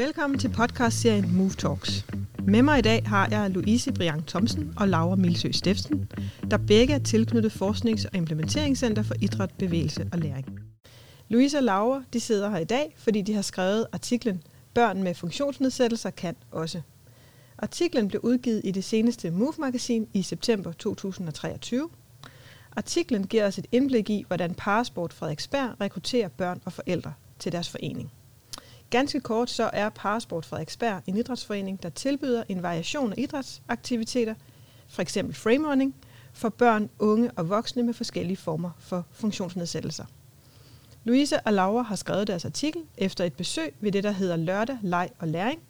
Velkommen 0.00 0.38
til 0.38 0.48
podcastserien 0.48 1.36
Move 1.36 1.50
Talks. 1.50 2.06
Med 2.38 2.62
mig 2.62 2.78
i 2.78 2.82
dag 2.82 3.02
har 3.06 3.28
jeg 3.30 3.50
Louise 3.50 3.92
Brian 3.92 4.22
Thomsen 4.22 4.72
og 4.76 4.88
Laura 4.88 5.16
Milsø 5.16 5.52
Steffensen, 5.52 6.10
der 6.50 6.56
begge 6.56 6.94
er 6.94 6.98
tilknyttet 6.98 7.52
Forsknings- 7.52 8.06
og 8.06 8.16
Implementeringscenter 8.16 9.02
for 9.02 9.14
Idræt, 9.20 9.50
Bevægelse 9.58 10.08
og 10.12 10.18
Læring. 10.18 10.60
Louise 11.28 11.56
og 11.56 11.62
Laura 11.62 12.02
de 12.12 12.20
sidder 12.20 12.50
her 12.50 12.58
i 12.58 12.64
dag, 12.64 12.94
fordi 12.98 13.22
de 13.22 13.34
har 13.34 13.42
skrevet 13.42 13.86
artiklen 13.92 14.42
Børn 14.74 15.02
med 15.02 15.14
funktionsnedsættelser 15.14 16.10
kan 16.10 16.36
også. 16.50 16.80
Artiklen 17.58 18.08
blev 18.08 18.20
udgivet 18.24 18.60
i 18.64 18.70
det 18.70 18.84
seneste 18.84 19.30
Move-magasin 19.30 20.08
i 20.14 20.22
september 20.22 20.72
2023. 20.72 21.88
Artiklen 22.76 23.26
giver 23.26 23.46
os 23.46 23.58
et 23.58 23.66
indblik 23.72 24.10
i, 24.10 24.24
hvordan 24.26 24.54
Parasport 24.54 25.12
Frederiksberg 25.12 25.80
rekrutterer 25.80 26.28
børn 26.28 26.60
og 26.64 26.72
forældre 26.72 27.12
til 27.38 27.52
deres 27.52 27.68
forening. 27.68 28.10
Ganske 28.90 29.20
kort 29.20 29.50
så 29.50 29.70
er 29.72 29.88
Parasport 29.88 30.44
Frederiksberg 30.44 31.02
en 31.06 31.16
idrætsforening, 31.16 31.82
der 31.82 31.88
tilbyder 31.88 32.42
en 32.48 32.62
variation 32.62 33.12
af 33.12 33.14
idrætsaktiviteter, 33.18 34.34
f.eks. 34.88 35.18
framerunning, 35.32 35.94
for 36.32 36.48
børn, 36.48 36.90
unge 36.98 37.30
og 37.30 37.48
voksne 37.48 37.82
med 37.82 37.94
forskellige 37.94 38.36
former 38.36 38.70
for 38.78 39.06
funktionsnedsættelser. 39.12 40.04
Louise 41.04 41.40
og 41.40 41.52
Laura 41.52 41.82
har 41.82 41.96
skrevet 41.96 42.26
deres 42.26 42.44
artikel 42.44 42.82
efter 42.96 43.24
et 43.24 43.32
besøg 43.34 43.74
ved 43.80 43.92
det, 43.92 44.04
der 44.04 44.10
hedder 44.10 44.36
Lørdag, 44.36 44.78
Leg 44.82 45.10
og 45.18 45.28
Læring. 45.28 45.60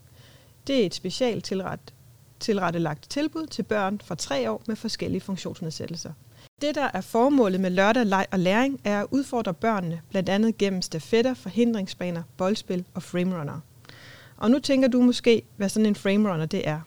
Det 0.66 0.82
er 0.82 0.86
et 0.86 0.94
specielt 0.94 1.44
tilret, 1.44 1.94
tilrettelagt 2.40 3.10
tilbud 3.10 3.46
til 3.46 3.62
børn 3.62 4.00
fra 4.04 4.14
tre 4.14 4.50
år 4.50 4.62
med 4.66 4.76
forskellige 4.76 5.20
funktionsnedsættelser. 5.20 6.12
Det, 6.60 6.74
der 6.74 6.88
er 6.94 7.00
formålet 7.00 7.60
med 7.60 7.70
lørdag, 7.70 8.06
leg 8.06 8.26
og 8.30 8.38
læring, 8.38 8.80
er 8.84 9.00
at 9.00 9.06
udfordre 9.10 9.54
børnene, 9.54 10.00
blandt 10.10 10.28
andet 10.28 10.58
gennem 10.58 10.82
stafetter, 10.82 11.34
forhindringsbaner, 11.34 12.22
boldspil 12.36 12.84
og 12.94 13.02
framerunner. 13.02 13.60
Og 14.36 14.50
nu 14.50 14.58
tænker 14.58 14.88
du 14.88 15.02
måske, 15.02 15.42
hvad 15.56 15.68
sådan 15.68 15.86
en 15.86 15.94
framerunner 15.94 16.46
det 16.46 16.68
er. 16.68 16.80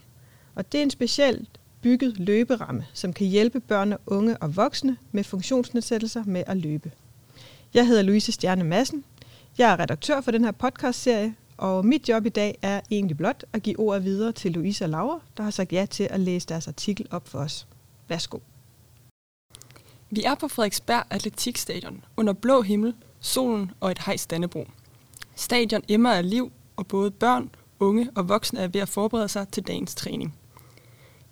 Og 0.55 0.71
det 0.71 0.77
er 0.77 0.83
en 0.83 0.89
specielt 0.89 1.59
bygget 1.81 2.19
løberamme, 2.19 2.85
som 2.93 3.13
kan 3.13 3.27
hjælpe 3.27 3.59
børn 3.59 3.93
og 3.93 3.99
unge 4.05 4.37
og 4.37 4.55
voksne 4.55 4.97
med 5.11 5.23
funktionsnedsættelser 5.23 6.23
med 6.25 6.43
at 6.47 6.57
løbe. 6.57 6.91
Jeg 7.73 7.87
hedder 7.87 8.01
Louise 8.01 8.31
Stjerne 8.31 8.63
Madsen. 8.63 9.03
Jeg 9.57 9.71
er 9.71 9.79
redaktør 9.79 10.21
for 10.21 10.31
den 10.31 10.43
her 10.43 10.51
podcastserie, 10.51 11.35
og 11.57 11.85
mit 11.85 12.09
job 12.09 12.25
i 12.25 12.29
dag 12.29 12.57
er 12.61 12.81
egentlig 12.91 13.17
blot 13.17 13.45
at 13.53 13.63
give 13.63 13.79
ordet 13.79 14.03
videre 14.03 14.31
til 14.31 14.51
Louise 14.51 14.85
og 14.85 14.89
Laura, 14.89 15.19
der 15.37 15.43
har 15.43 15.51
sagt 15.51 15.73
ja 15.73 15.85
til 15.89 16.07
at 16.09 16.19
læse 16.19 16.47
deres 16.47 16.67
artikel 16.67 17.07
op 17.11 17.27
for 17.27 17.39
os. 17.39 17.67
Værsgo. 18.07 18.39
Vi 20.15 20.23
er 20.23 20.35
på 20.35 20.47
Frederiksberg 20.47 21.03
Atletikstadion 21.09 22.03
under 22.17 22.33
blå 22.33 22.61
himmel, 22.61 22.93
solen 23.19 23.71
og 23.79 23.91
et 23.91 23.99
hejs 23.99 24.25
Dannebro. 24.25 24.67
Stadion 25.35 25.83
emmer 25.89 26.11
af 26.11 26.29
liv, 26.29 26.51
og 26.75 26.87
både 26.87 27.11
børn, 27.11 27.49
unge 27.79 28.09
og 28.15 28.29
voksne 28.29 28.59
er 28.59 28.67
ved 28.67 28.81
at 28.81 28.89
forberede 28.89 29.27
sig 29.27 29.47
til 29.47 29.63
dagens 29.63 29.95
træning. 29.95 30.35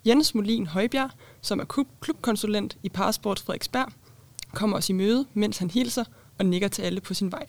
Jens 0.06 0.34
Molin 0.34 0.66
Højbjerg, 0.66 1.10
som 1.40 1.60
er 1.60 1.64
klubkonsulent 2.00 2.78
i 2.82 2.88
Parasport 2.88 3.40
Frederiksberg, 3.40 3.92
kommer 4.52 4.76
os 4.76 4.90
i 4.90 4.92
møde, 4.92 5.26
mens 5.34 5.58
han 5.58 5.70
hilser 5.70 6.04
og 6.38 6.46
nikker 6.46 6.68
til 6.68 6.82
alle 6.82 7.00
på 7.00 7.14
sin 7.14 7.32
vej. 7.32 7.46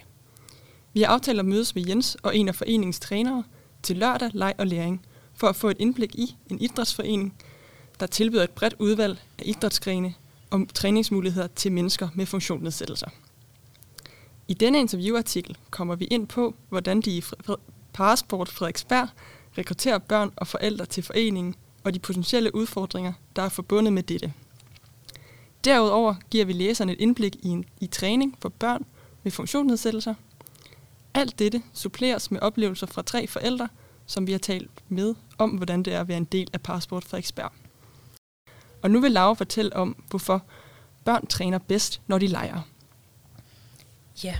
Vi 0.93 1.01
har 1.01 1.07
aftalt 1.07 1.39
at 1.39 1.45
mødes 1.45 1.75
med 1.75 1.87
Jens 1.87 2.17
og 2.23 2.37
en 2.37 2.47
af 2.47 2.55
foreningens 2.55 2.99
trænere 2.99 3.43
til 3.83 3.97
lørdag, 3.97 4.29
leg 4.33 4.53
og 4.57 4.67
læring, 4.67 5.05
for 5.33 5.47
at 5.47 5.55
få 5.55 5.69
et 5.69 5.77
indblik 5.79 6.15
i 6.15 6.35
en 6.49 6.59
idrætsforening, 6.59 7.33
der 7.99 8.05
tilbyder 8.05 8.43
et 8.43 8.49
bredt 8.49 8.75
udvalg 8.79 9.21
af 9.39 9.43
idrætsgrene 9.45 10.13
om 10.53 10.67
træningsmuligheder 10.67 11.47
til 11.47 11.71
mennesker 11.71 12.09
med 12.13 12.25
funktionsnedsættelser. 12.25 13.07
I 14.47 14.53
denne 14.53 14.79
interviewartikel 14.79 15.57
kommer 15.69 15.95
vi 15.95 16.05
ind 16.05 16.27
på, 16.27 16.55
hvordan 16.69 17.01
de 17.01 17.17
i 17.17 17.23
Parasport 17.93 18.49
Frederiksberg 18.49 19.07
rekrutterer 19.57 19.97
børn 19.97 20.33
og 20.35 20.47
forældre 20.47 20.85
til 20.85 21.03
foreningen 21.03 21.55
og 21.83 21.93
de 21.93 21.99
potentielle 21.99 22.55
udfordringer, 22.55 23.13
der 23.35 23.41
er 23.41 23.49
forbundet 23.49 23.93
med 23.93 24.03
dette. 24.03 24.33
Derudover 25.63 26.15
giver 26.31 26.45
vi 26.45 26.53
læserne 26.53 26.93
et 26.93 26.99
indblik 26.99 27.35
i, 27.35 27.47
en, 27.47 27.65
i 27.81 27.87
træning 27.87 28.37
for 28.41 28.49
børn 28.49 28.85
med 29.23 29.31
funktionsnedsættelser. 29.31 30.13
Alt 31.13 31.39
dette 31.39 31.61
suppleres 31.73 32.31
med 32.31 32.39
oplevelser 32.39 32.87
fra 32.87 33.01
tre 33.01 33.27
forældre, 33.27 33.69
som 34.05 34.27
vi 34.27 34.31
har 34.31 34.39
talt 34.39 34.83
med 34.89 35.15
om, 35.37 35.49
hvordan 35.49 35.83
det 35.83 35.93
er 35.93 36.01
at 36.01 36.07
være 36.07 36.17
en 36.17 36.23
del 36.23 36.49
af 36.53 36.61
Parasport 36.61 37.03
Frederiksberg. 37.03 37.51
Og 38.83 38.91
nu 38.91 38.99
vil 38.99 39.11
Laura 39.11 39.33
fortælle 39.33 39.75
om, 39.75 40.03
hvorfor 40.09 40.43
børn 41.05 41.27
træner 41.27 41.57
bedst, 41.57 42.01
når 42.07 42.17
de 42.17 42.27
leger. 42.27 42.61
Ja. 44.23 44.35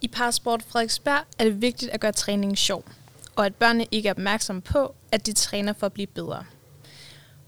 I 0.00 0.08
Parasport 0.08 0.62
Frederiksberg 0.62 1.24
er 1.38 1.44
det 1.44 1.60
vigtigt 1.60 1.90
at 1.90 2.00
gøre 2.00 2.12
træningen 2.12 2.56
sjov, 2.56 2.84
og 3.36 3.46
at 3.46 3.54
børnene 3.54 3.86
ikke 3.90 4.08
er 4.08 4.12
opmærksomme 4.12 4.62
på, 4.62 4.94
at 5.12 5.26
de 5.26 5.32
træner 5.32 5.72
for 5.72 5.86
at 5.86 5.92
blive 5.92 6.06
bedre. 6.06 6.44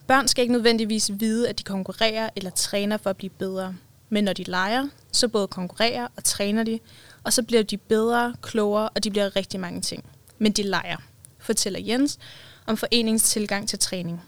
Børn 0.06 0.28
skal 0.28 0.42
ikke 0.42 0.52
nødvendigvis 0.52 1.10
vide, 1.14 1.48
at 1.48 1.58
de 1.58 1.64
konkurrerer 1.64 2.30
eller 2.36 2.50
træner 2.50 2.96
for 2.96 3.10
at 3.10 3.16
blive 3.16 3.30
bedre. 3.30 3.75
Men 4.08 4.25
når 4.25 4.32
de 4.32 4.44
leger, 4.44 4.88
så 5.12 5.28
både 5.28 5.48
konkurrerer 5.48 6.08
og 6.16 6.25
træner 6.25 6.62
de, 6.62 6.80
og 7.25 7.32
så 7.32 7.42
bliver 7.42 7.62
de 7.62 7.76
bedre, 7.76 8.34
klogere, 8.42 8.88
og 8.88 9.04
de 9.04 9.10
bliver 9.10 9.36
rigtig 9.36 9.60
mange 9.60 9.80
ting. 9.80 10.04
Men 10.38 10.52
de 10.52 10.62
leger, 10.62 10.96
fortæller 11.38 11.80
Jens 11.80 12.19
om 12.66 12.76
foreningens 12.76 13.30
tilgang 13.30 13.69
til 13.69 13.78
træning. 13.78 14.22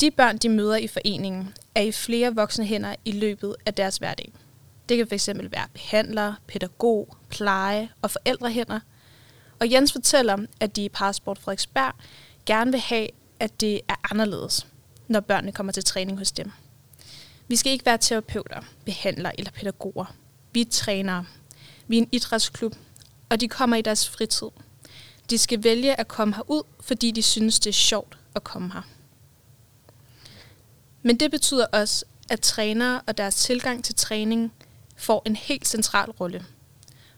De 0.00 0.10
børn, 0.10 0.38
de 0.38 0.48
møder 0.48 0.76
i 0.76 0.86
foreningen, 0.86 1.54
er 1.74 1.82
i 1.82 1.92
flere 1.92 2.34
voksne 2.34 2.66
hænder 2.66 2.94
i 3.04 3.12
løbet 3.12 3.56
af 3.66 3.74
deres 3.74 3.96
hverdag. 3.96 4.32
Det 4.88 4.96
kan 4.96 5.18
fx 5.18 5.28
være 5.28 5.68
behandler, 5.72 6.34
pædagog, 6.46 7.16
pleje 7.28 7.88
og 8.02 8.10
forældrehænder. 8.10 8.80
Og 9.60 9.72
Jens 9.72 9.92
fortæller, 9.92 10.38
at 10.60 10.76
de 10.76 10.84
i 10.84 10.88
Parasport 10.88 11.38
Frederiksberg 11.38 11.92
gerne 12.46 12.70
vil 12.70 12.80
have, 12.80 13.08
at 13.40 13.60
det 13.60 13.80
er 13.88 13.94
anderledes, 14.10 14.66
når 15.08 15.20
børnene 15.20 15.52
kommer 15.52 15.72
til 15.72 15.84
træning 15.84 16.18
hos 16.18 16.32
dem. 16.32 16.50
Vi 17.48 17.56
skal 17.56 17.72
ikke 17.72 17.86
være 17.86 17.98
terapeuter, 17.98 18.60
behandlere 18.84 19.38
eller 19.40 19.50
pædagoger. 19.50 20.14
Vi 20.52 20.60
er 20.60 20.70
trænere. 20.70 21.24
Vi 21.86 21.98
er 21.98 22.02
en 22.02 22.08
idrætsklub, 22.12 22.74
og 23.28 23.40
de 23.40 23.48
kommer 23.48 23.76
i 23.76 23.82
deres 23.82 24.08
fritid. 24.08 24.48
De 25.30 25.38
skal 25.38 25.64
vælge 25.64 26.00
at 26.00 26.08
komme 26.08 26.34
herud, 26.34 26.62
fordi 26.80 27.10
de 27.10 27.22
synes, 27.22 27.60
det 27.60 27.70
er 27.70 27.74
sjovt 27.74 28.18
at 28.34 28.44
komme 28.44 28.72
her. 28.72 28.82
Men 31.02 31.16
det 31.16 31.30
betyder 31.30 31.66
også, 31.66 32.04
at 32.28 32.40
trænere 32.40 33.00
og 33.06 33.18
deres 33.18 33.34
tilgang 33.34 33.84
til 33.84 33.94
træning 33.94 34.52
får 34.96 35.22
en 35.26 35.36
helt 35.36 35.68
central 35.68 36.10
rolle. 36.10 36.44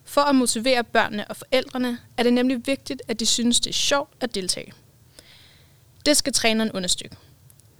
For 0.04 0.20
at 0.20 0.34
motivere 0.34 0.84
børnene 0.84 1.28
og 1.28 1.36
forældrene 1.36 1.98
er 2.16 2.22
det 2.22 2.32
nemlig 2.32 2.66
vigtigt, 2.66 3.02
at 3.08 3.20
de 3.20 3.26
synes, 3.26 3.60
det 3.60 3.70
er 3.70 3.74
sjovt 3.74 4.14
at 4.20 4.34
deltage. 4.34 4.72
Det 6.06 6.16
skal 6.16 6.32
træneren 6.32 6.72
understøtte. 6.72 7.16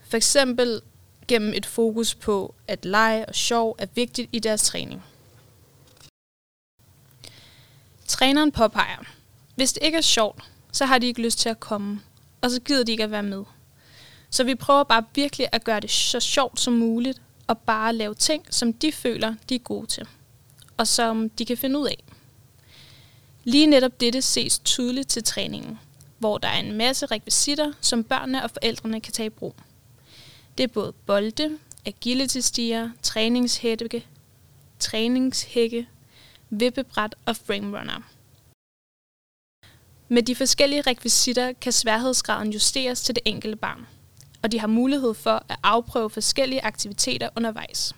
For 0.08 0.16
eksempel 0.16 0.80
gennem 1.28 1.52
et 1.54 1.66
fokus 1.66 2.14
på, 2.14 2.54
at 2.68 2.84
lege 2.84 3.26
og 3.26 3.34
sjov 3.34 3.76
er 3.78 3.86
vigtigt 3.94 4.28
i 4.32 4.38
deres 4.38 4.62
træning. 4.62 5.02
Træneren 8.06 8.52
påpeger, 8.52 9.04
hvis 9.54 9.72
det 9.72 9.82
ikke 9.82 9.98
er 9.98 10.02
sjovt, 10.02 10.50
så 10.72 10.84
har 10.84 10.98
de 10.98 11.06
ikke 11.06 11.22
lyst 11.22 11.38
til 11.38 11.48
at 11.48 11.60
komme, 11.60 12.00
og 12.40 12.50
så 12.50 12.60
gider 12.60 12.84
de 12.84 12.92
ikke 12.92 13.04
at 13.04 13.10
være 13.10 13.22
med. 13.22 13.44
Så 14.30 14.44
vi 14.44 14.54
prøver 14.54 14.84
bare 14.84 15.04
virkelig 15.14 15.48
at 15.52 15.64
gøre 15.64 15.80
det 15.80 15.90
så 15.90 16.20
sjovt 16.20 16.60
som 16.60 16.72
muligt, 16.72 17.22
og 17.46 17.58
bare 17.58 17.92
lave 17.92 18.14
ting, 18.14 18.46
som 18.50 18.72
de 18.72 18.92
føler, 18.92 19.34
de 19.48 19.54
er 19.54 19.58
gode 19.58 19.86
til, 19.86 20.08
og 20.76 20.88
som 20.88 21.30
de 21.30 21.44
kan 21.44 21.56
finde 21.56 21.78
ud 21.78 21.86
af. 21.86 22.04
Lige 23.44 23.66
netop 23.66 24.00
dette 24.00 24.22
ses 24.22 24.58
tydeligt 24.58 25.08
til 25.08 25.24
træningen, 25.24 25.78
hvor 26.18 26.38
der 26.38 26.48
er 26.48 26.58
en 26.60 26.72
masse 26.72 27.06
rekvisitter, 27.06 27.72
som 27.80 28.04
børnene 28.04 28.44
og 28.44 28.50
forældrene 28.50 29.00
kan 29.00 29.12
tage 29.12 29.26
i 29.26 29.30
brug. 29.30 29.54
Det 30.58 30.64
er 30.64 30.68
både 30.68 30.92
bolde, 31.06 31.58
agility-stiger, 31.86 32.90
træningshække, 33.02 34.06
træningshække, 34.78 35.88
vippebræt 36.50 37.14
og 37.26 37.36
framerunner. 37.36 38.00
Med 40.08 40.22
de 40.22 40.34
forskellige 40.34 40.82
rekvisitter 40.82 41.52
kan 41.52 41.72
sværhedsgraden 41.72 42.52
justeres 42.52 43.02
til 43.02 43.14
det 43.14 43.22
enkelte 43.24 43.56
barn– 43.56 43.86
og 44.42 44.52
de 44.52 44.60
har 44.60 44.66
mulighed 44.66 45.14
for 45.14 45.44
at 45.48 45.58
afprøve 45.62 46.10
forskellige 46.10 46.64
aktiviteter 46.64 47.28
undervejs. 47.36 47.94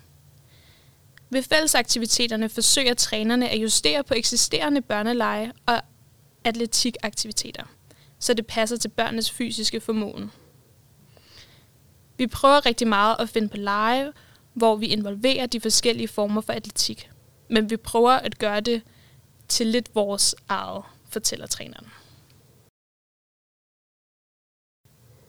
Ved 1.29 1.43
fællesaktiviteterne 1.43 2.49
forsøger 2.49 2.93
trænerne 2.93 3.49
at 3.49 3.57
justere 3.57 4.03
på 4.03 4.13
eksisterende 4.13 4.81
børneleje 4.81 5.51
og 5.65 5.81
atletikaktiviteter, 6.43 7.63
så 8.19 8.33
det 8.33 8.47
passer 8.47 8.77
til 8.77 8.89
børnenes 8.89 9.31
fysiske 9.31 9.79
formåen. 9.79 10.31
Vi 12.17 12.27
prøver 12.27 12.65
rigtig 12.65 12.87
meget 12.87 13.15
at 13.19 13.29
finde 13.29 13.49
på 13.49 13.57
lege, 13.57 14.11
hvor 14.53 14.75
vi 14.75 14.85
involverer 14.85 15.45
de 15.45 15.59
forskellige 15.59 16.07
former 16.07 16.41
for 16.41 16.53
atletik, 16.53 17.09
men 17.49 17.69
vi 17.69 17.77
prøver 17.77 18.11
at 18.11 18.37
gøre 18.39 18.59
det 18.59 18.81
til 19.47 19.67
lidt 19.67 19.95
vores 19.95 20.35
eget, 20.49 20.83
fortæller 21.09 21.47
træneren. 21.47 21.87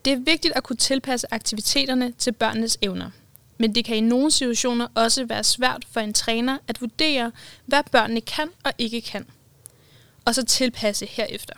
Det 0.04 0.12
er 0.12 0.16
vigtigt 0.16 0.54
at 0.56 0.62
kunne 0.62 0.76
tilpasse 0.76 1.26
aktiviteterne 1.30 2.12
til 2.12 2.32
børnenes 2.32 2.78
evner. 2.82 3.10
Men 3.58 3.74
det 3.74 3.84
kan 3.84 3.96
i 3.96 4.00
nogle 4.00 4.30
situationer 4.30 4.88
også 4.94 5.24
være 5.24 5.44
svært 5.44 5.84
for 5.90 6.00
en 6.00 6.14
træner 6.14 6.58
at 6.68 6.80
vurdere, 6.80 7.32
hvad 7.66 7.82
børnene 7.92 8.20
kan 8.20 8.48
og 8.64 8.72
ikke 8.78 9.00
kan. 9.00 9.26
og 10.24 10.34
så 10.34 10.44
tilpasse 10.44 11.06
herefter. 11.06 11.54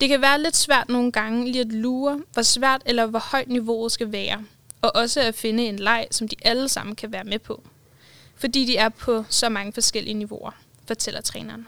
Det 0.00 0.08
kan 0.08 0.20
være 0.20 0.42
lidt 0.42 0.56
svært 0.56 0.88
nogle 0.88 1.12
gange 1.12 1.44
lige 1.44 1.60
at 1.60 1.72
lure, 1.72 2.22
hvor 2.32 2.42
svært 2.42 2.82
eller 2.86 3.06
hvor 3.06 3.18
højt 3.18 3.48
niveauet 3.48 3.92
skal 3.92 4.12
være, 4.12 4.44
og 4.82 4.96
også 4.96 5.20
at 5.20 5.34
finde 5.34 5.64
en 5.64 5.78
leg, 5.78 6.06
som 6.10 6.28
de 6.28 6.36
alle 6.42 6.68
sammen 6.68 6.96
kan 6.96 7.12
være 7.12 7.24
med 7.24 7.38
på. 7.38 7.62
Fordi 8.36 8.64
de 8.64 8.76
er 8.76 8.88
på 8.88 9.24
så 9.28 9.48
mange 9.48 9.72
forskellige 9.72 10.14
niveauer, 10.14 10.50
fortæller 10.86 11.20
træneren. 11.20 11.66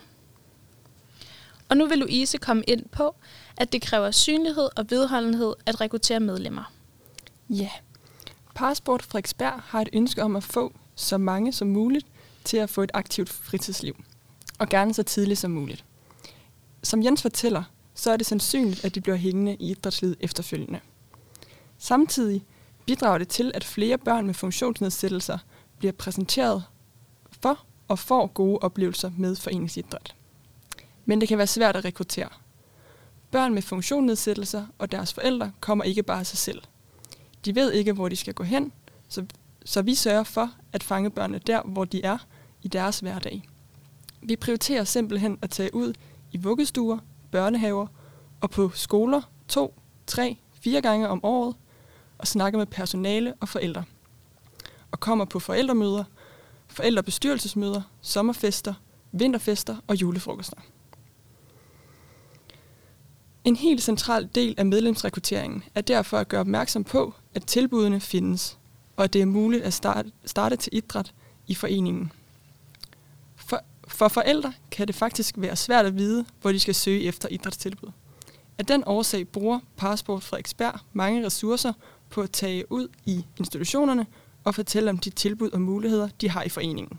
Og 1.68 1.76
nu 1.76 1.86
vil 1.86 1.98
Louise 1.98 2.38
komme 2.38 2.64
ind 2.66 2.84
på, 2.88 3.14
at 3.56 3.72
det 3.72 3.82
kræver 3.82 4.10
synlighed 4.10 4.68
og 4.76 4.86
vedholdenhed 4.90 5.54
at 5.66 5.80
rekruttere 5.80 6.20
medlemmer. 6.20 6.72
Ja, 7.50 7.70
Parasport 8.54 9.02
Frederiksberg 9.02 9.60
har 9.64 9.80
et 9.80 9.88
ønske 9.92 10.22
om 10.22 10.36
at 10.36 10.44
få 10.44 10.72
så 10.94 11.18
mange 11.18 11.52
som 11.52 11.68
muligt 11.68 12.06
til 12.44 12.56
at 12.56 12.70
få 12.70 12.82
et 12.82 12.90
aktivt 12.94 13.28
fritidsliv, 13.28 14.04
og 14.58 14.68
gerne 14.68 14.94
så 14.94 15.02
tidligt 15.02 15.40
som 15.40 15.50
muligt. 15.50 15.84
Som 16.82 17.02
Jens 17.04 17.22
fortæller, 17.22 17.62
så 17.94 18.10
er 18.10 18.16
det 18.16 18.26
sandsynligt, 18.26 18.84
at 18.84 18.94
de 18.94 19.00
bliver 19.00 19.16
hængende 19.16 19.54
i 19.54 19.70
idrætslivet 19.70 20.16
efterfølgende. 20.20 20.80
Samtidig 21.78 22.44
bidrager 22.86 23.18
det 23.18 23.28
til, 23.28 23.52
at 23.54 23.64
flere 23.64 23.98
børn 23.98 24.26
med 24.26 24.34
funktionsnedsættelser 24.34 25.38
bliver 25.78 25.92
præsenteret 25.92 26.64
for 27.42 27.64
og 27.88 27.98
får 27.98 28.26
gode 28.26 28.58
oplevelser 28.58 29.10
med 29.18 29.36
foreningsidræt. 29.36 30.14
Men 31.04 31.20
det 31.20 31.28
kan 31.28 31.38
være 31.38 31.46
svært 31.46 31.76
at 31.76 31.84
rekruttere. 31.84 32.28
Børn 33.34 33.54
med 33.54 33.62
funktionsnedsættelser 33.62 34.66
og 34.78 34.92
deres 34.92 35.12
forældre 35.12 35.52
kommer 35.60 35.84
ikke 35.84 36.02
bare 36.02 36.18
af 36.18 36.26
sig 36.26 36.38
selv. 36.38 36.62
De 37.44 37.54
ved 37.54 37.72
ikke, 37.72 37.92
hvor 37.92 38.08
de 38.08 38.16
skal 38.16 38.34
gå 38.34 38.42
hen, 38.42 38.72
så, 39.08 39.26
så 39.64 39.82
vi 39.82 39.94
sørger 39.94 40.22
for 40.22 40.50
at 40.72 40.82
fange 40.82 41.10
børnene 41.10 41.38
der, 41.38 41.62
hvor 41.62 41.84
de 41.84 42.04
er 42.04 42.18
i 42.62 42.68
deres 42.68 43.00
hverdag. 43.00 43.42
Vi 44.22 44.36
prioriterer 44.36 44.84
simpelthen 44.84 45.38
at 45.42 45.50
tage 45.50 45.74
ud 45.74 45.94
i 46.32 46.36
vuggestuer, 46.36 46.98
børnehaver 47.30 47.86
og 48.40 48.50
på 48.50 48.70
skoler 48.74 49.22
to, 49.48 49.74
tre, 50.06 50.38
fire 50.52 50.80
gange 50.80 51.08
om 51.08 51.24
året 51.24 51.56
og 52.18 52.26
snakke 52.26 52.58
med 52.58 52.66
personale 52.66 53.34
og 53.40 53.48
forældre. 53.48 53.84
Og 54.90 55.00
kommer 55.00 55.24
på 55.24 55.38
forældremøder, 55.38 56.04
forældrebestyrelsesmøder, 56.66 57.82
sommerfester, 58.00 58.74
vinterfester 59.12 59.76
og 59.86 60.00
julefrokoster. 60.00 60.60
En 63.44 63.56
helt 63.56 63.82
central 63.82 64.28
del 64.34 64.54
af 64.58 64.66
medlemsrekrutteringen 64.66 65.64
er 65.74 65.80
derfor 65.80 66.18
at 66.18 66.28
gøre 66.28 66.40
opmærksom 66.40 66.84
på, 66.84 67.14
at 67.34 67.46
tilbudene 67.46 68.00
findes, 68.00 68.58
og 68.96 69.04
at 69.04 69.12
det 69.12 69.22
er 69.22 69.26
muligt 69.26 69.62
at 69.62 69.72
starte, 69.72 70.12
starte 70.24 70.56
til 70.56 70.74
idræt 70.74 71.14
i 71.46 71.54
foreningen. 71.54 72.12
For, 73.36 73.60
for 73.88 74.08
forældre 74.08 74.52
kan 74.70 74.86
det 74.86 74.94
faktisk 74.94 75.34
være 75.38 75.56
svært 75.56 75.86
at 75.86 75.96
vide, 75.96 76.24
hvor 76.40 76.52
de 76.52 76.60
skal 76.60 76.74
søge 76.74 77.02
efter 77.02 77.28
idrætstilbud. 77.28 77.88
Af 78.58 78.66
den 78.66 78.82
årsag 78.86 79.28
bruger 79.28 79.60
Parasport 79.76 80.22
Frederiksberg 80.22 80.78
mange 80.92 81.26
ressourcer 81.26 81.72
på 82.10 82.22
at 82.22 82.30
tage 82.30 82.72
ud 82.72 82.88
i 83.06 83.24
institutionerne 83.38 84.06
og 84.44 84.54
fortælle 84.54 84.90
om 84.90 84.98
de 84.98 85.10
tilbud 85.10 85.50
og 85.50 85.60
muligheder, 85.60 86.08
de 86.20 86.28
har 86.28 86.42
i 86.42 86.48
foreningen. 86.48 86.98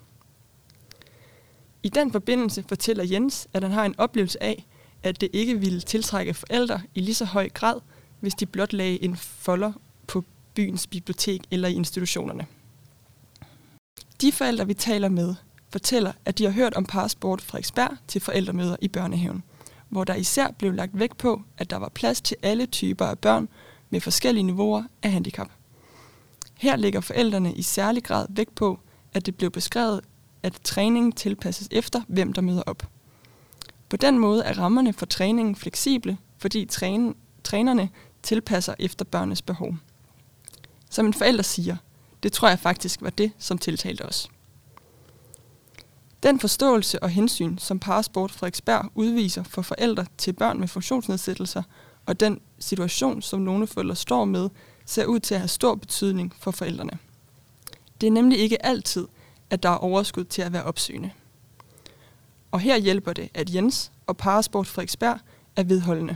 I 1.83 1.89
den 1.89 2.11
forbindelse 2.11 2.63
fortæller 2.67 3.03
Jens, 3.03 3.47
at 3.53 3.63
han 3.63 3.71
har 3.71 3.85
en 3.85 3.95
oplevelse 3.97 4.43
af, 4.43 4.65
at 5.05 5.21
det 5.21 5.29
ikke 5.33 5.59
ville 5.59 5.81
tiltrække 5.81 6.33
forældre 6.33 6.81
i 6.95 6.99
lige 6.99 7.15
så 7.15 7.25
høj 7.25 7.49
grad, 7.49 7.79
hvis 8.19 8.33
de 8.33 8.45
blot 8.45 8.73
lagde 8.73 9.03
en 9.03 9.15
folder 9.15 9.73
på 10.07 10.23
byens 10.53 10.87
bibliotek 10.87 11.41
eller 11.51 11.67
i 11.67 11.73
institutionerne. 11.73 12.45
De 14.21 14.31
forældre, 14.31 14.67
vi 14.67 14.73
taler 14.73 15.09
med, 15.09 15.35
fortæller, 15.69 16.11
at 16.25 16.37
de 16.37 16.43
har 16.43 16.51
hørt 16.51 16.73
om 16.73 16.85
Parasport 16.85 17.55
ekspert 17.57 17.97
til 18.07 18.21
forældremøder 18.21 18.75
i 18.81 18.87
børnehaven, 18.87 19.43
hvor 19.89 20.03
der 20.03 20.15
især 20.15 20.51
blev 20.51 20.73
lagt 20.73 20.99
vægt 20.99 21.17
på, 21.17 21.41
at 21.57 21.69
der 21.69 21.77
var 21.77 21.89
plads 21.89 22.21
til 22.21 22.37
alle 22.41 22.65
typer 22.65 23.05
af 23.05 23.19
børn 23.19 23.49
med 23.89 24.01
forskellige 24.01 24.43
niveauer 24.43 24.83
af 25.03 25.11
handicap. 25.11 25.47
Her 26.57 26.75
lægger 26.75 27.01
forældrene 27.01 27.53
i 27.53 27.61
særlig 27.61 28.03
grad 28.03 28.27
vægt 28.29 28.55
på, 28.55 28.79
at 29.13 29.25
det 29.25 29.35
blev 29.35 29.51
beskrevet, 29.51 30.01
at 30.43 30.53
træningen 30.63 31.11
tilpasses 31.11 31.67
efter, 31.71 32.01
hvem 32.07 32.33
der 32.33 32.41
møder 32.41 32.61
op. 32.61 32.94
På 33.89 33.97
den 33.97 34.19
måde 34.19 34.43
er 34.43 34.59
rammerne 34.59 34.93
for 34.93 35.05
træningen 35.05 35.55
fleksible, 35.55 36.17
fordi 36.37 36.65
trænen, 36.65 37.15
trænerne 37.43 37.89
tilpasser 38.23 38.75
efter 38.79 39.05
børnenes 39.05 39.41
behov. 39.41 39.75
Som 40.89 41.05
en 41.05 41.13
forælder 41.13 41.43
siger, 41.43 41.77
det 42.23 42.33
tror 42.33 42.49
jeg 42.49 42.59
faktisk 42.59 43.01
var 43.01 43.09
det, 43.09 43.31
som 43.37 43.57
tiltalte 43.57 44.05
os. 44.05 44.29
Den 46.23 46.39
forståelse 46.39 47.03
og 47.03 47.09
hensyn, 47.09 47.57
som 47.57 47.79
Parasport 47.79 48.31
Frederiksberg 48.31 48.91
udviser 48.95 49.43
for 49.43 49.61
forældre 49.61 50.05
til 50.17 50.33
børn 50.33 50.59
med 50.59 50.67
funktionsnedsættelser, 50.67 51.63
og 52.05 52.19
den 52.19 52.41
situation, 52.59 53.21
som 53.21 53.39
nogle 53.39 53.67
forældre 53.67 53.95
står 53.95 54.25
med, 54.25 54.49
ser 54.85 55.05
ud 55.05 55.19
til 55.19 55.35
at 55.35 55.41
have 55.41 55.47
stor 55.47 55.75
betydning 55.75 56.33
for 56.39 56.51
forældrene. 56.51 56.97
Det 58.01 58.07
er 58.07 58.11
nemlig 58.11 58.39
ikke 58.39 58.65
altid, 58.65 59.07
at 59.49 59.63
der 59.63 59.69
er 59.69 59.77
overskud 59.77 60.23
til 60.23 60.41
at 60.41 60.53
være 60.53 60.63
opsøgende. 60.63 61.11
Og 62.55 62.61
her 62.61 62.77
hjælper 62.77 63.13
det, 63.13 63.29
at 63.33 63.55
Jens 63.55 63.91
og 64.07 64.17
Parasport 64.17 64.67
Frederiksberg 64.67 65.19
er 65.55 65.63
vedholdende. 65.63 66.15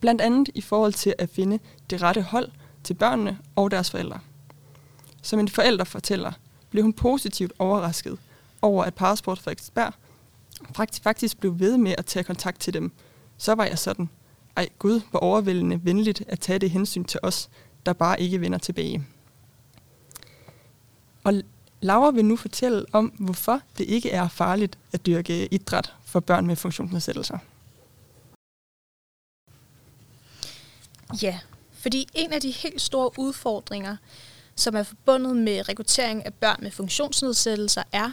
Blandt 0.00 0.20
andet 0.20 0.50
i 0.54 0.60
forhold 0.60 0.92
til 0.92 1.14
at 1.18 1.30
finde 1.30 1.58
det 1.90 2.02
rette 2.02 2.22
hold 2.22 2.48
til 2.84 2.94
børnene 2.94 3.38
og 3.56 3.70
deres 3.70 3.90
forældre. 3.90 4.18
Som 5.22 5.38
en 5.38 5.48
forælder 5.48 5.84
fortæller, 5.84 6.32
blev 6.70 6.82
hun 6.82 6.92
positivt 6.92 7.52
overrasket 7.58 8.18
over, 8.62 8.84
at 8.84 8.94
Parasport 8.94 9.38
Frederiksberg 9.38 9.92
faktisk 11.02 11.38
blev 11.38 11.58
ved 11.58 11.78
med 11.78 11.94
at 11.98 12.06
tage 12.06 12.24
kontakt 12.24 12.60
til 12.60 12.74
dem. 12.74 12.92
Så 13.38 13.54
var 13.54 13.64
jeg 13.64 13.78
sådan, 13.78 14.08
ej 14.56 14.68
Gud, 14.78 15.00
hvor 15.10 15.20
overvældende 15.20 15.84
venligt 15.84 16.22
at 16.28 16.40
tage 16.40 16.58
det 16.58 16.70
hensyn 16.70 17.04
til 17.04 17.20
os, 17.22 17.50
der 17.86 17.92
bare 17.92 18.20
ikke 18.20 18.40
vender 18.40 18.58
tilbage. 18.58 19.06
Og 21.24 21.42
Laura 21.84 22.10
vil 22.10 22.24
nu 22.24 22.36
fortælle 22.36 22.84
om, 22.92 23.06
hvorfor 23.06 23.60
det 23.78 23.84
ikke 23.84 24.10
er 24.10 24.28
farligt 24.28 24.78
at 24.92 25.06
dyrke 25.06 25.48
idræt 25.54 25.92
for 26.04 26.20
børn 26.20 26.46
med 26.46 26.56
funktionsnedsættelser. 26.56 27.38
Ja, 31.22 31.38
fordi 31.72 32.06
en 32.14 32.32
af 32.32 32.40
de 32.40 32.50
helt 32.50 32.80
store 32.80 33.10
udfordringer, 33.18 33.96
som 34.56 34.76
er 34.76 34.82
forbundet 34.82 35.36
med 35.36 35.68
rekruttering 35.68 36.26
af 36.26 36.34
børn 36.34 36.58
med 36.62 36.70
funktionsnedsættelser, 36.70 37.82
er, 37.92 38.10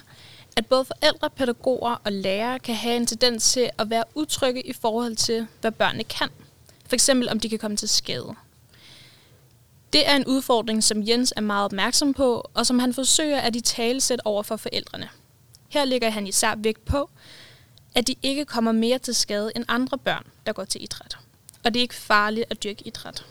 at 0.57 0.65
både 0.65 0.85
forældre, 0.85 1.29
pædagoger 1.29 2.01
og 2.03 2.11
lærere 2.11 2.59
kan 2.59 2.75
have 2.75 2.95
en 2.95 3.05
tendens 3.05 3.51
til 3.51 3.69
at 3.77 3.89
være 3.89 4.03
utrygge 4.15 4.61
i 4.67 4.73
forhold 4.73 5.15
til, 5.15 5.47
hvad 5.61 5.71
børnene 5.71 6.03
kan. 6.03 6.29
For 6.85 6.93
eksempel 6.93 7.29
om 7.29 7.39
de 7.39 7.49
kan 7.49 7.59
komme 7.59 7.77
til 7.77 7.89
skade. 7.89 8.35
Det 9.93 10.09
er 10.09 10.15
en 10.15 10.25
udfordring, 10.25 10.83
som 10.83 11.07
Jens 11.07 11.33
er 11.37 11.41
meget 11.41 11.65
opmærksom 11.65 12.13
på, 12.13 12.49
og 12.53 12.65
som 12.65 12.79
han 12.79 12.93
forsøger 12.93 13.39
at 13.39 13.55
i 13.55 13.61
talesæt 13.61 14.21
over 14.25 14.43
for 14.43 14.55
forældrene. 14.55 15.09
Her 15.69 15.85
ligger 15.85 16.09
han 16.09 16.27
især 16.27 16.55
vægt 16.55 16.85
på, 16.85 17.09
at 17.95 18.07
de 18.07 18.15
ikke 18.23 18.45
kommer 18.45 18.71
mere 18.71 18.99
til 18.99 19.15
skade 19.15 19.51
end 19.55 19.65
andre 19.67 19.97
børn, 19.97 20.27
der 20.45 20.53
går 20.53 20.65
til 20.65 20.83
idræt. 20.83 21.17
Og 21.63 21.73
det 21.73 21.79
er 21.79 21.81
ikke 21.81 21.95
farligt 21.95 22.45
at 22.49 22.63
dyrke 22.63 22.87
idræt. 22.87 23.25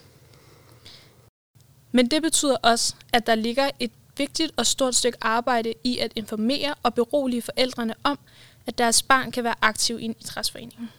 Men 1.93 2.11
det 2.11 2.23
betyder 2.23 2.57
også, 2.57 2.95
at 3.12 3.26
der 3.26 3.35
ligger 3.35 3.71
et 3.79 3.90
vigtigt 4.17 4.52
og 4.57 4.67
stort 4.67 4.95
stykke 4.95 5.19
arbejde 5.21 5.75
i 5.85 5.99
at 5.99 6.12
informere 6.17 6.75
og 6.83 6.95
berolige 6.95 7.43
forældrene 7.43 7.95
om, 8.05 8.19
at 8.67 8.79
deres 8.79 9.02
barn 9.02 9.33
kan 9.33 9.45
være 9.45 9.55
aktiv 9.61 10.00
i 10.00 10.05
en 10.05 10.17
idrætsforening. 10.21 10.90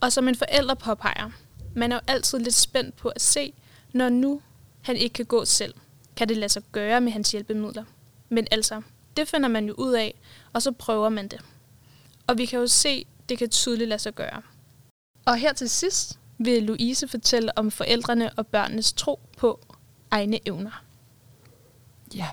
Og 0.00 0.12
som 0.12 0.28
en 0.28 0.34
forælder 0.34 0.74
påpeger, 0.74 1.30
man 1.74 1.92
er 1.92 1.96
jo 1.96 2.00
altid 2.06 2.38
lidt 2.38 2.54
spændt 2.54 2.96
på 2.96 3.08
at 3.08 3.22
se, 3.22 3.52
når 3.92 4.08
nu 4.08 4.40
han 4.82 4.96
ikke 4.96 5.12
kan 5.12 5.26
gå 5.26 5.44
selv, 5.44 5.74
kan 6.16 6.28
det 6.28 6.36
lade 6.36 6.48
sig 6.48 6.62
gøre 6.72 7.00
med 7.00 7.12
hans 7.12 7.32
hjælpemidler. 7.32 7.84
Men 8.28 8.46
altså, 8.50 8.82
det 9.16 9.28
finder 9.28 9.48
man 9.48 9.66
jo 9.66 9.74
ud 9.78 9.92
af, 9.92 10.14
og 10.52 10.62
så 10.62 10.72
prøver 10.72 11.08
man 11.08 11.28
det. 11.28 11.40
Og 12.26 12.38
vi 12.38 12.46
kan 12.46 12.58
jo 12.60 12.66
se, 12.66 13.06
det 13.28 13.38
kan 13.38 13.50
tydeligt 13.50 13.88
lade 13.88 13.98
sig 13.98 14.14
gøre. 14.14 14.42
Og 15.24 15.36
her 15.36 15.52
til 15.52 15.70
sidst 15.70 16.18
vil 16.38 16.62
Louise 16.62 17.08
fortælle 17.08 17.58
om 17.58 17.70
forældrene 17.70 18.30
og 18.32 18.46
børnenes 18.46 18.92
tro 18.92 19.20
på 19.36 19.60
egne 20.10 20.48
evner. 20.48 20.82
Ja. 22.14 22.28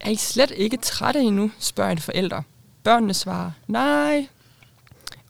Er 0.00 0.10
I 0.10 0.16
slet 0.16 0.50
ikke 0.50 0.76
trætte 0.76 1.20
endnu, 1.20 1.50
spørger 1.58 1.90
en 1.90 1.98
forælder. 1.98 2.42
Børnene 2.82 3.14
svarer, 3.14 3.50
nej. 3.66 4.28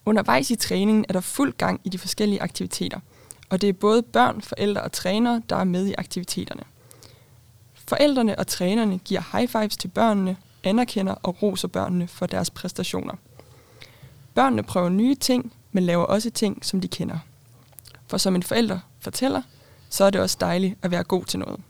Undervejs 0.07 0.50
i 0.50 0.57
træningen 0.57 1.05
er 1.09 1.12
der 1.12 1.21
fuld 1.21 1.53
gang 1.53 1.81
i 1.85 1.88
de 1.88 1.99
forskellige 1.99 2.43
aktiviteter– 2.43 3.00
og 3.54 3.61
det 3.61 3.68
er 3.68 3.73
både 3.73 4.02
børn, 4.02 4.40
forældre 4.40 4.82
og 4.82 4.92
trænere, 4.92 5.42
der 5.49 5.56
er 5.56 5.64
med 5.64 5.87
i 5.87 5.94
aktiviteterne. 5.99 6.62
Forældrene 7.75 8.38
og 8.38 8.46
trænerne 8.46 8.99
giver 8.99 9.23
high 9.32 9.49
fives 9.49 9.76
til 9.76 9.88
børnene, 9.88 10.37
anerkender 10.64 11.14
og 11.23 11.42
roser 11.42 11.68
børnene 11.68 12.08
for 12.08 12.26
deres 12.26 12.50
præstationer. 12.50 13.14
Børnene 14.34 14.62
prøver 14.62 14.88
nye 14.88 15.14
ting, 15.14 15.52
men 15.73 15.84
laver 15.84 16.04
også 16.04 16.30
ting, 16.30 16.64
som 16.64 16.80
de 16.80 16.88
kender. 16.88 17.18
For 18.06 18.18
som 18.18 18.34
en 18.34 18.42
forælder 18.42 18.78
fortæller, 19.00 19.42
så 19.88 20.04
er 20.04 20.11
det 20.11 20.20
også 20.20 20.37
dejligt 20.40 20.78
at 20.82 20.90
være 20.90 21.04
god 21.04 21.25
til 21.25 21.38
noget. 21.38 21.61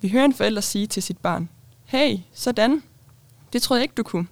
Vi 0.00 0.08
hører 0.08 0.24
en 0.24 0.34
forælder 0.34 0.60
sige 0.60 0.86
til 0.86 1.02
sit 1.02 1.18
barn, 1.18 1.48
Hey, 1.84 2.18
sådan. 2.32 2.82
Det 3.52 3.62
troede 3.62 3.78
jeg 3.78 3.84
ikke, 3.84 3.94
du 3.94 4.02
kunne. 4.02 4.26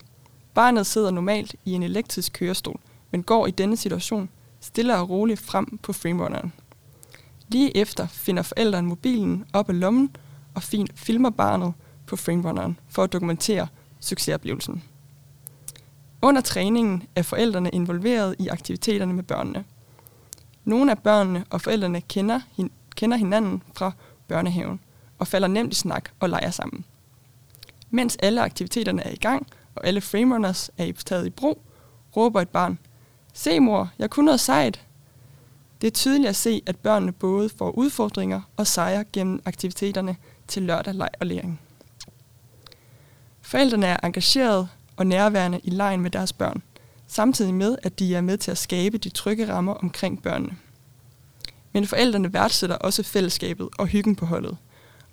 Barnet 0.55 0.87
sidder 0.87 1.11
normalt 1.11 1.55
i 1.65 1.73
en 1.73 1.83
elektrisk 1.83 2.33
kørestol, 2.33 2.81
men 3.11 3.23
går 3.23 3.47
i 3.47 3.51
denne 3.51 3.77
situation 3.77 4.29
stille 4.63 4.97
og 4.97 5.11
roligt 5.11 5.41
frem 5.41 5.79
på 5.79 5.93
framerunneren. 5.93 6.53
Lige 7.49 7.77
efter 7.77 8.07
finder 8.07 8.43
forældrene 8.43 8.89
mobilen 8.89 9.45
op 9.53 9.69
af 9.69 9.81
lommen 9.81 10.17
og 10.55 10.63
filmer 10.95 11.31
barnet 11.31 11.73
på 12.07 12.17
framerunneren 12.17 12.79
for 12.89 13.03
at 13.03 13.13
dokumentere 13.13 13.67
succesoplevelsen. 14.01 14.83
Under 16.23 16.41
træningen 16.41 17.03
er 17.17 17.23
forældrene 17.23 17.71
involveret 17.71 18.37
i 18.39 18.49
aktiviteterne 18.49 19.13
med 19.13 19.23
børnene. 19.23 19.65
Nogle 20.65 20.91
af 20.91 20.99
børnene 20.99 21.45
og 21.51 21.61
forældrene 21.61 22.01
kender, 22.01 22.41
kender 22.97 23.17
hinanden 23.17 23.63
fra 23.75 23.93
børnehaven 24.29 24.81
og 25.19 25.27
falder 25.27 25.49
nemt 25.49 25.73
i 25.73 25.77
snak 25.77 26.11
og 26.21 26.29
leger 26.29 26.51
sammen. 26.51 26.85
Mens 27.91 28.17
alle 28.23 28.43
aktiviteterne 28.43 29.03
er 29.03 29.11
i 29.11 29.17
gang, 29.17 29.47
og 29.75 29.87
alle 29.87 30.01
framerunners 30.01 30.71
er 30.79 30.93
taget 30.93 31.27
i 31.27 31.31
brug, 31.31 31.63
råber 32.17 32.41
et 32.41 32.49
barn, 32.49 32.79
Se 33.33 33.61
mor, 33.61 33.91
jeg 33.99 34.11
kunne 34.11 34.27
noget 34.27 34.41
sejt. 34.41 34.87
Det 35.81 35.87
er 35.87 35.91
tydeligt 35.91 36.29
at 36.29 36.37
se, 36.37 36.63
at 36.67 36.77
børnene 36.77 37.13
både 37.13 37.49
får 37.49 37.71
udfordringer 37.71 38.41
og 38.57 38.67
sejre 38.67 39.05
gennem 39.13 39.43
aktiviteterne 39.45 40.17
til 40.49 40.63
lørdag, 40.63 40.95
leg 40.95 41.09
og 41.21 41.27
læring. 41.27 41.61
Forældrene 43.41 43.87
er 43.87 43.97
engageret 44.03 44.69
og 44.97 45.07
nærværende 45.07 45.61
i 45.65 45.71
lejen 45.71 46.01
med 46.01 46.11
deres 46.11 46.33
børn, 46.33 46.63
samtidig 47.07 47.55
med, 47.55 47.77
at 47.83 47.99
de 47.99 48.15
er 48.15 48.21
med 48.21 48.39
til 48.39 48.51
at 48.51 48.59
skabe 48.59 48.99
de 48.99 49.09
trygge 49.09 49.53
rammer 49.53 49.75
omkring 49.75 50.23
børnene. 50.23 50.57
Men 51.73 51.87
forældrene 51.87 52.33
værdsætter 52.33 52.77
også 52.77 53.03
fællesskabet 53.03 53.69
og 53.79 53.87
hyggen 53.87 54.17
på 54.17 54.27
holdet, 54.27 54.57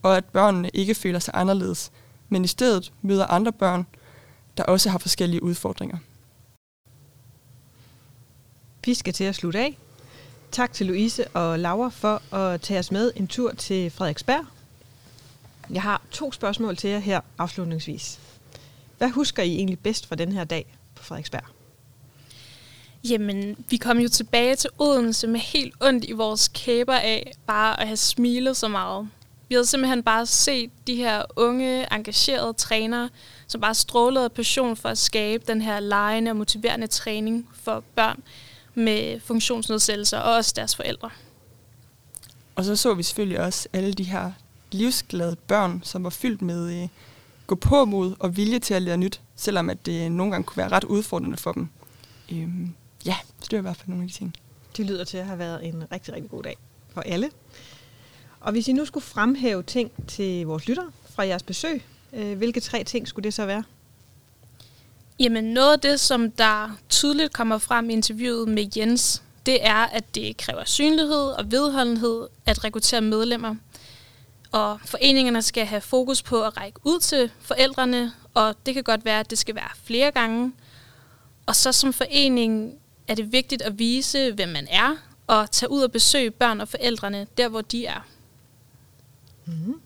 og 0.02 0.18
at 0.18 0.26
børnene 0.26 0.70
ikke 0.74 0.96
føler 0.96 1.20
sig 1.20 1.34
anderledes, 1.38 1.92
men 2.30 2.44
i 2.44 2.48
stedet 2.48 2.94
møder 3.02 3.26
andre 3.26 3.52
børn, 3.52 3.86
der 4.58 4.64
også 4.64 4.90
har 4.90 4.98
forskellige 4.98 5.44
udfordringer. 5.44 5.98
Vi 8.86 8.94
skal 8.94 9.14
til 9.14 9.24
at 9.24 9.36
slutte 9.36 9.60
af. 9.60 9.78
Tak 10.52 10.74
til 10.74 10.86
Louise 10.86 11.28
og 11.28 11.60
Laura 11.60 11.90
for 11.90 12.36
at 12.36 12.62
tage 12.62 12.80
os 12.80 12.92
med 12.92 13.12
en 13.16 13.28
tur 13.28 13.52
til 13.52 13.92
Frederiksberg. 13.92 14.46
Jeg 15.70 15.82
har 15.82 16.02
to 16.12 16.32
spørgsmål 16.32 16.78
til 16.78 16.90
jer 16.90 17.00
her 17.00 17.22
afslutningsvis. 17.38 18.20
Hvad 18.98 19.10
husker 19.10 19.44
I 19.44 19.56
egentlig 19.56 19.80
bedst 19.80 20.08
fra 20.08 20.16
den 20.16 20.32
her 20.32 20.44
dag 20.44 20.78
på 20.96 21.04
Frederiksberg? 21.04 21.44
Jamen, 23.04 23.66
vi 23.70 23.78
kom 23.78 24.00
jo 24.00 24.10
tilbage 24.10 24.56
til 24.56 24.70
Odense 24.80 25.28
med 25.28 25.40
helt 25.40 25.74
ondt 25.82 26.06
i 26.06 26.12
vores 26.12 26.48
kæber 26.48 26.96
af 26.96 27.32
bare 27.48 27.80
at 27.82 27.88
have 27.88 27.98
smilet 27.98 28.58
så 28.58 28.68
meget. 28.68 29.10
Vi 29.50 29.56
havde 29.56 29.66
simpelthen 29.66 30.04
bare 30.04 30.26
set 30.26 30.72
de 30.88 30.96
her 30.96 31.24
unge, 31.36 31.94
engagerede 31.94 32.54
trænere, 32.54 33.10
som 33.48 33.62
bare 33.62 33.76
strålede 33.76 34.30
passion 34.30 34.76
for 34.76 34.90
at 34.90 34.98
skabe 34.98 35.44
den 35.48 35.62
her 35.62 35.80
lejende 35.80 36.32
og 36.32 36.38
motiverende 36.38 36.88
træning 36.88 37.50
for 37.54 37.84
børn 37.96 38.24
med 38.80 39.20
funktionsnedsættelser 39.20 40.20
og 40.20 40.36
også 40.36 40.54
deres 40.56 40.76
forældre. 40.76 41.10
Og 42.56 42.66
så 42.66 42.76
så 42.76 42.94
vi 42.94 43.04
selvfølgelig 43.04 43.40
også 43.40 43.68
alle 43.74 43.94
de 43.94 44.04
her 44.04 44.32
livsglade 44.72 45.36
børn, 45.48 45.82
som 45.84 46.04
var 46.04 46.10
fyldt 46.10 46.42
med 46.42 46.82
øh, 46.84 46.90
gå 47.48 47.56
på 47.56 47.86
mod 47.86 48.16
og 48.20 48.38
vilje 48.38 48.60
til 48.60 48.74
at 48.74 48.82
lære 48.82 48.98
nyt, 48.98 49.22
selvom 49.36 49.70
at 49.70 49.86
det 49.86 50.12
nogle 50.12 50.32
gange 50.32 50.46
kunne 50.46 50.58
være 50.58 50.70
ret 50.70 50.84
udfordrende 50.84 51.38
for 51.38 51.52
dem. 51.52 51.68
Øhm, 52.32 52.74
ja, 53.06 53.16
så 53.40 53.48
det 53.52 53.52
var 53.52 53.58
i 53.58 53.62
hvert 53.62 53.78
fald 53.78 53.90
nogle 53.90 54.04
af 54.04 54.10
de 54.10 54.16
ting. 54.16 54.34
Det 54.78 54.86
lyder 54.86 55.04
til 55.04 55.18
at 55.18 55.26
have 55.26 55.40
været 55.40 55.68
en 55.68 55.84
rigtig, 55.92 56.14
rigtig 56.14 56.30
god 56.30 56.44
dag 56.44 56.58
for 56.94 57.02
alle. 57.02 57.30
Og 58.40 58.52
hvis 58.52 58.68
I 58.68 58.74
nu 58.74 58.86
skulle 58.86 59.04
fremhæve 59.04 59.64
ting 59.64 59.92
til 60.08 60.46
vores 60.46 60.68
lytter 60.68 60.92
fra 61.10 61.24
jeres 61.28 61.44
besøg, 61.44 61.84
øh, 62.14 62.38
hvilke 62.38 62.60
tre 62.60 62.84
ting 62.84 63.08
skulle 63.08 63.24
det 63.24 63.34
så 63.34 63.46
være? 63.46 63.64
Jamen 65.20 65.44
noget 65.44 65.74
af 65.74 65.80
det, 65.80 66.00
som 66.00 66.32
der 66.32 66.78
tydeligt 66.90 67.34
kommer 67.34 67.58
frem 67.58 67.90
i 67.90 67.94
interviewet 67.94 68.48
med 68.48 68.68
Jens, 68.78 69.24
det 69.46 69.66
er, 69.66 69.76
at 69.76 70.16
det 70.16 70.38
kræver 70.38 70.64
synlighed 70.66 71.26
og 71.26 71.52
vedholdenhed 71.52 72.28
at 72.46 72.64
rekruttere 72.64 73.02
medlemmer. 73.02 73.56
Og 74.52 74.80
foreningerne 74.86 75.42
skal 75.42 75.66
have 75.66 75.82
fokus 75.82 76.22
på 76.22 76.44
at 76.44 76.58
række 76.58 76.80
ud 76.84 77.00
til 77.00 77.32
forældrene, 77.40 78.12
og 78.34 78.56
det 78.66 78.74
kan 78.74 78.84
godt 78.84 79.06
være, 79.06 79.20
at 79.20 79.30
det 79.30 79.38
skal 79.38 79.56
være 79.56 79.70
flere 79.84 80.12
gange. 80.12 80.52
Og 81.46 81.56
så 81.56 81.72
som 81.72 81.94
forening 81.94 82.74
er 83.08 83.16
det 83.16 83.32
vigtigt 83.32 83.62
at 83.62 83.80
vise, 83.80 84.32
hvem 84.32 84.50
man 84.50 84.68
er, 84.70 84.96
og 85.28 85.52
tage 85.52 85.72
ud 85.72 85.82
og 85.82 85.92
besøge 85.92 86.32
børn 86.32 86.62
og 86.62 86.68
forældrene 86.68 87.28
der, 87.38 87.48
hvor 87.48 87.62
de 87.62 87.86
er. 87.86 88.08
Mm-hmm. 89.46 89.82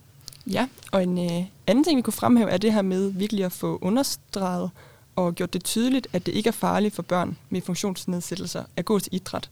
Ja, 0.47 0.67
og 0.91 1.03
en 1.03 1.17
øh, 1.17 1.45
anden 1.67 1.83
ting, 1.83 1.97
vi 1.97 2.01
kunne 2.01 2.13
fremhæve, 2.13 2.49
er 2.49 2.57
det 2.57 2.73
her 2.73 2.81
med 2.81 3.09
virkelig 3.09 3.45
at 3.45 3.51
få 3.51 3.79
understreget 3.81 4.71
og 5.15 5.35
gjort 5.35 5.53
det 5.53 5.63
tydeligt, 5.63 6.07
at 6.13 6.25
det 6.25 6.31
ikke 6.31 6.47
er 6.47 6.51
farligt 6.51 6.95
for 6.95 7.03
børn 7.03 7.37
med 7.49 7.61
funktionsnedsættelser 7.61 8.63
at 8.75 8.85
gå 8.85 8.99
til 8.99 9.15
idræt. 9.15 9.49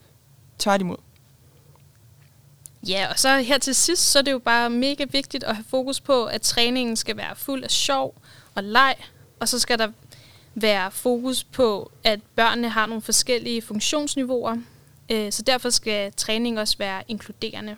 Tværtimod. 0.60 0.98
Ja, 2.88 3.08
og 3.12 3.20
så 3.20 3.38
her 3.38 3.58
til 3.58 3.76
sidst, 3.76 4.12
så 4.12 4.20
er 4.20 4.24
det 4.24 4.32
jo 4.32 4.40
bare 4.40 4.70
mega 4.70 5.06
vigtigt 5.12 5.44
at 5.44 5.56
have 5.56 5.66
fokus 5.70 6.00
på, 6.00 6.26
at 6.26 6.42
træningen 6.42 6.96
skal 6.96 7.18
være 7.18 7.36
fuld 7.36 7.64
af 7.64 7.72
sjov 7.72 8.16
og 8.56 8.64
leg, 8.64 8.96
og 9.40 9.48
så 9.48 9.60
skal 9.60 9.80
der 9.80 9.92
være 10.56 10.92
fokus 10.92 11.44
på, 11.44 11.92
at 12.04 12.20
børnene 12.36 12.70
har 12.70 12.86
nogle 12.86 13.02
forskellige 13.02 13.62
funktionsniveauer, 13.62 14.58
øh, 15.12 15.32
så 15.32 15.42
derfor 15.42 15.70
skal 15.70 16.14
træning 16.18 16.60
også 16.60 16.78
være 16.78 17.04
inkluderende, 17.08 17.76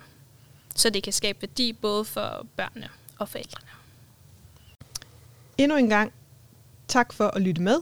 så 0.74 0.90
det 0.90 1.02
kan 1.02 1.12
skabe 1.12 1.42
værdi 1.42 1.72
både 1.72 2.04
for 2.04 2.46
børnene 2.56 2.88
og 3.18 3.28
forældrene. 3.28 3.68
Endnu 5.58 5.76
en 5.76 5.88
gang 5.88 6.12
Tak 6.88 7.12
for 7.12 7.24
at 7.24 7.42
lytte 7.42 7.62
med. 7.62 7.76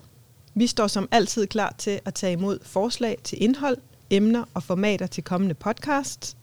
Vi 0.55 0.67
står 0.67 0.87
som 0.87 1.09
altid 1.11 1.47
klar 1.47 1.75
til 1.79 2.01
at 2.05 2.15
tage 2.15 2.33
imod 2.33 2.59
forslag 2.63 3.19
til 3.25 3.43
indhold, 3.43 3.77
emner 4.11 4.45
og 4.55 4.63
formater 4.63 5.07
til 5.07 5.25
kommende 5.25 5.55
podcasts. 5.55 6.37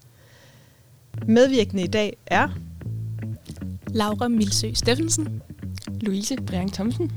Medvirkende 1.27 1.83
i 1.83 1.87
dag 1.87 2.17
er 2.25 2.49
Laura 3.87 4.27
Milsø 4.27 4.73
Steffensen, 4.73 5.41
Louise 6.01 6.35
Brian 6.35 6.69
Thomsen. 6.69 7.11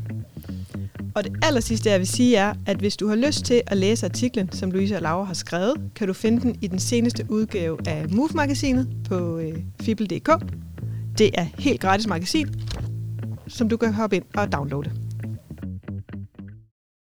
Og 1.14 1.24
det 1.24 1.32
aller 1.42 1.60
sidste, 1.60 1.90
jeg 1.90 1.98
vil 1.98 2.06
sige, 2.06 2.36
er, 2.36 2.54
at 2.66 2.76
hvis 2.76 2.96
du 2.96 3.08
har 3.08 3.16
lyst 3.16 3.44
til 3.44 3.62
at 3.66 3.76
læse 3.76 4.06
artiklen, 4.06 4.52
som 4.52 4.70
Louise 4.70 4.96
og 4.96 5.02
Laura 5.02 5.24
har 5.24 5.34
skrevet, 5.34 5.90
kan 5.94 6.06
du 6.06 6.12
finde 6.12 6.40
den 6.40 6.58
i 6.60 6.66
den 6.66 6.78
seneste 6.78 7.26
udgave 7.28 7.78
af 7.86 8.08
Move-magasinet 8.08 8.88
på 9.04 9.38
øh, 9.38 9.58
fibel.dk. 9.80 10.30
Det 11.18 11.30
er 11.34 11.46
helt 11.58 11.80
gratis 11.80 12.06
magasin, 12.06 12.48
som 13.48 13.68
du 13.68 13.76
kan 13.76 13.94
hoppe 13.94 14.16
ind 14.16 14.24
og 14.34 14.52
downloade. 14.52 15.01